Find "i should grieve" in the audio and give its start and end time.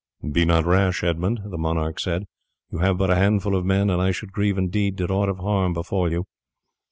4.01-4.57